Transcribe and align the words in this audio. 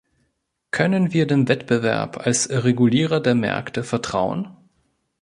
Können 0.71 1.13
wir 1.13 1.27
dem 1.27 1.47
Wettbewerb 1.47 2.25
als 2.25 2.49
Regulierer 2.49 3.19
der 3.19 3.35
Märkte 3.35 3.83
vertrauen? 3.83 4.47